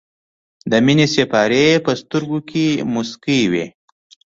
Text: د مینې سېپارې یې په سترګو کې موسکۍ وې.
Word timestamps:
د 0.71 0.73
مینې 0.85 1.07
سېپارې 1.13 1.61
یې 1.71 1.83
په 1.85 1.91
سترګو 2.01 2.39
کې 2.49 2.65
موسکۍ 2.93 3.41
وې. 3.51 3.65